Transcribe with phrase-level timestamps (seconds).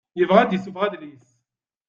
[0.19, 1.27] Yebɣa ad d-isuffeɣ adlis.